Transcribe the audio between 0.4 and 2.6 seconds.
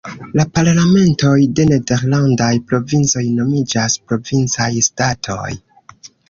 parlamentoj de nederlandaj